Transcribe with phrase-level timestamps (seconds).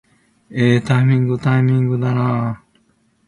[0.49, 2.79] えータイミングー、タイミングだなー